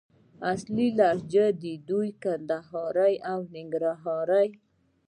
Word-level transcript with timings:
اصلي 0.51 0.87
لهجې 0.99 1.45
دوې 1.89 2.09
دي: 2.09 2.19
کندهارۍ 2.23 3.13
او 3.31 3.39
ننګرهارۍ 3.55 4.49